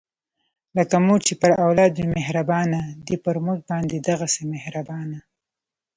[0.77, 5.19] لکه مور چې پر اولاد وي مهربانه، دی پر مونږ باندې دغهسې مهربانه